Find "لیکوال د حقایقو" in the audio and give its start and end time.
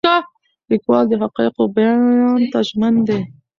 0.69-1.63